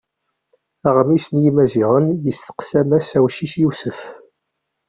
Aɣmis 0.87 1.25
n 1.29 1.35
Yimaziɣen 1.43 2.07
yesteqsa 2.25 2.81
mass 2.89 3.09
Awcic 3.17 3.53
Yusef. 3.61 3.99